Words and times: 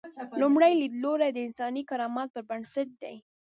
لومړی 0.41 0.71
لیدلوری 0.81 1.29
د 1.33 1.37
انساني 1.47 1.83
کرامت 1.89 2.27
پر 2.33 2.43
بنسټ 2.49 2.89
دی. 3.01 3.15